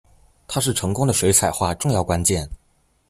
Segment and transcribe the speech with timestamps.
[0.47, 2.49] 它是成功的水彩画重要关键。